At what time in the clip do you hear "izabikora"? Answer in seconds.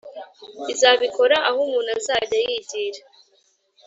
0.73-1.35